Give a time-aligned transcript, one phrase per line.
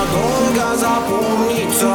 [0.00, 1.94] надолго запомнится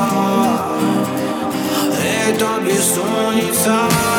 [2.04, 4.15] Это бессонница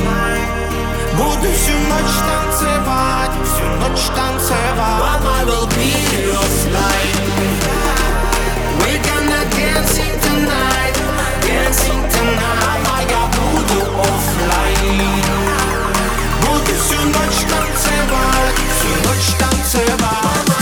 [1.18, 5.92] Budu всю ночь танцевать, всю ночь танцевать will be
[6.38, 7.18] offline?
[8.80, 10.96] We're gonna dancing tonight,
[11.42, 12.82] dancing tonight.
[12.88, 15.24] Моя буду offline.
[16.42, 20.53] Буду всю ночь танцевать, всю ночь танцевать